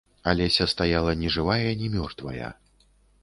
Алеся 0.29 0.65
стаяла 0.71 1.13
ні 1.19 1.29
жывая 1.35 1.69
ні 1.81 1.91
мёртвая. 1.97 2.49